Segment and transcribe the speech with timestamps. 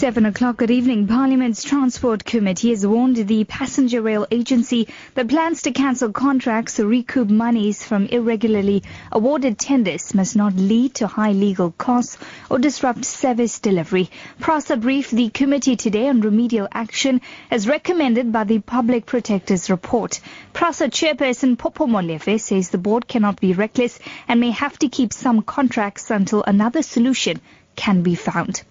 [0.00, 1.06] 7 o'clock good evening.
[1.06, 6.86] Parliament's Transport Committee has warned the passenger rail agency that plans to cancel contracts or
[6.86, 8.82] recoup monies from irregularly
[9.12, 12.16] awarded tenders must not lead to high legal costs
[12.48, 14.08] or disrupt service delivery.
[14.38, 20.20] PRASA briefed the committee today on remedial action as recommended by the Public Protector's report.
[20.54, 25.12] PRASA chairperson Popo Molefe says the board cannot be reckless and may have to keep
[25.12, 27.38] some contracts until another solution
[27.76, 28.62] can be found.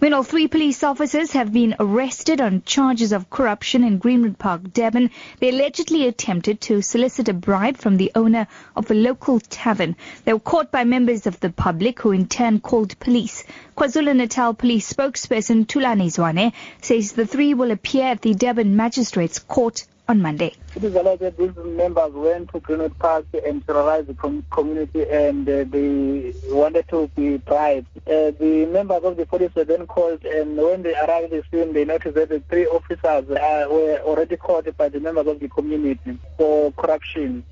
[0.00, 5.10] Meanwhile, three police officers have been arrested on charges of corruption in Greenwood Park, Durban.
[5.38, 9.94] They allegedly attempted to solicit a bribe from the owner of a local tavern.
[10.24, 13.44] They were caught by members of the public who in turn called police.
[13.76, 19.86] KwaZulu-Natal police spokesperson Thulani Zwane says the three will appear at the Durban Magistrates Court
[20.08, 20.52] on Monday.
[20.76, 25.08] It is alleged that these members went to Greenwood Park and terrorized the com- community
[25.08, 27.86] and uh, they wanted to be bribed.
[28.06, 31.72] Uh, the members of the police were then called and when they arrived the scene
[31.72, 35.48] they noticed that the three officers uh, were already caught by the members of the
[35.48, 37.44] community for corruption.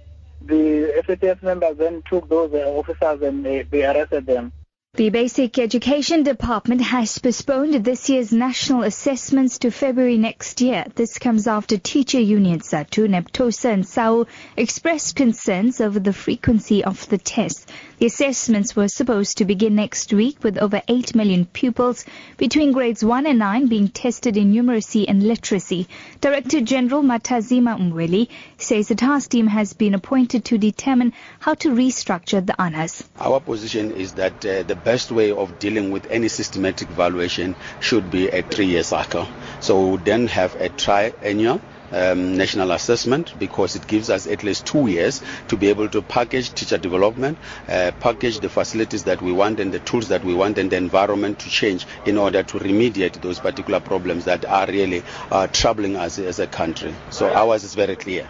[0.45, 4.53] The FATF members then took those uh, officers and they arrested them.
[4.95, 10.85] The Basic Education Department has postponed this year's national assessments to February next year.
[10.95, 17.09] This comes after teacher unions SADTU, NAPTOSA and SAU expressed concerns over the frequency of
[17.09, 17.65] the tests.
[18.03, 22.05] The assessments were supposed to begin next week with over 8 million pupils
[22.37, 25.87] between grades 1 and 9 being tested in numeracy and literacy.
[26.21, 28.27] Director General Mathanzima Mweli
[28.59, 33.05] says a task team has been appointed to determine how to restructure the ANAs.
[33.21, 38.11] Our position is that uh, the best way of dealing with any systematic evaluation should
[38.11, 39.29] be a three-year cycle.
[39.61, 41.61] So we would then have a triennial
[41.93, 46.03] um, national assessment because it gives us at least two years to be able to
[46.03, 50.35] package teacher development, uh, package the facilities that we want and the tools that we
[50.35, 54.67] want and the environment to change in order to remediate those particular problems that are
[54.67, 56.95] really uh, troubling us as a country.
[57.11, 58.29] So ours is very clear.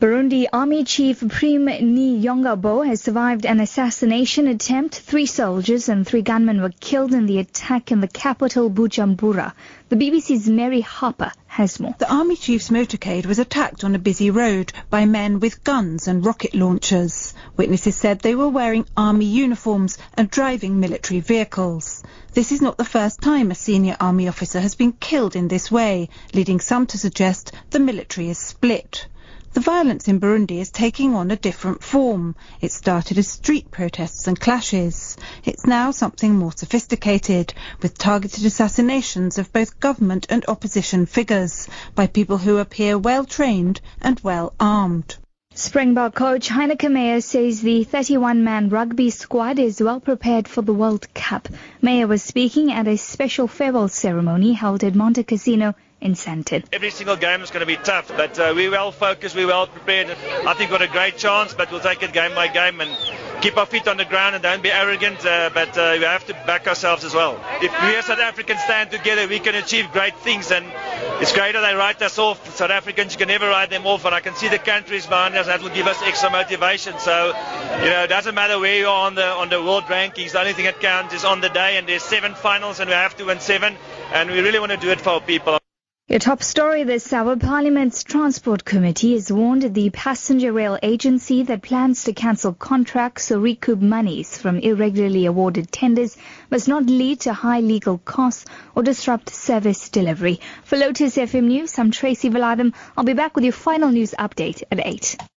[0.00, 4.94] Burundi Army Chief Prime Niyongabo has survived an assassination attempt.
[4.94, 9.52] Three soldiers and three gunmen were killed in the attack in the capital Bujumbura.
[9.90, 11.92] The BBC's Mary Harper has more.
[11.98, 16.24] The Army Chief's motorcade was attacked on a busy road by men with guns and
[16.24, 17.34] rocket launchers.
[17.56, 22.04] Witnesses said they were wearing army uniforms and driving military vehicles.
[22.34, 25.72] This is not the first time a senior army officer has been killed in this
[25.72, 29.06] way, leading some to suggest the military is split.
[29.52, 32.36] The violence in Burundi is taking on a different form.
[32.60, 35.16] It started as street protests and clashes.
[35.44, 37.52] It's now something more sophisticated,
[37.82, 41.66] with targeted assassinations of both government and opposition figures
[41.96, 45.16] by people who appear well trained and well armed.
[45.52, 51.12] Springbok coach Heyneke Meyer says the 31-man rugby squad is well prepared for the World
[51.12, 51.48] Cup.
[51.82, 56.64] Meyer was speaking at a special farewell ceremony held at Montecasino in Sandton.
[56.72, 59.66] Every single game is going to be tough, but uh, we're well focused, we're well
[59.66, 60.08] prepared.
[60.10, 62.90] I think we've got a great chance, but we'll take it game by game and
[63.40, 66.26] keep our feet on the ground and don't be arrogant, uh, but uh, we have
[66.26, 67.40] to back ourselves as well.
[67.62, 70.66] If we as South Africans stand together, we can achieve great things, and
[71.20, 72.54] it's great that they write us off.
[72.56, 75.34] South Africans, you can never write them off, and I can see the countries behind
[75.36, 76.98] us that will give us extra motivation.
[76.98, 77.28] So,
[77.82, 80.32] you know, it doesn't matter where you are on the on the world rankings.
[80.32, 82.94] The only thing that counts is on the day, and there's seven finals, and we
[82.94, 83.76] have to win seven,
[84.12, 85.59] and we really want to do it for our people.
[86.10, 91.62] Your top story this hour, Parliament's Transport Committee has warned the passenger rail agency that
[91.62, 96.16] plans to cancel contracts or recoup monies from irregularly awarded tenders
[96.50, 98.44] must not lead to high legal costs
[98.74, 100.40] or disrupt service delivery.
[100.64, 102.74] For Lotus FM News, I'm Tracy Valaydham.
[102.96, 105.30] I'll be back with your final news update at 8.